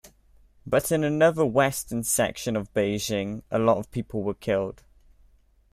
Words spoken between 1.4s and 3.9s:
western section of Beijing, a lot